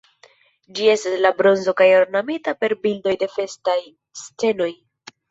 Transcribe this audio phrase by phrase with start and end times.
[0.77, 3.75] Ĝi estas el bronzo kaj ornamita per bildoj de festaj
[4.23, 4.71] scenoj.